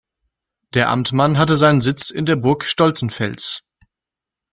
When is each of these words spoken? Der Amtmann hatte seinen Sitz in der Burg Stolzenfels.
Der 0.73 0.89
Amtmann 0.89 1.37
hatte 1.37 1.55
seinen 1.55 1.79
Sitz 1.79 2.09
in 2.09 2.25
der 2.25 2.35
Burg 2.35 2.65
Stolzenfels. 2.65 3.61